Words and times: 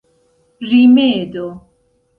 rimedo 0.69 1.47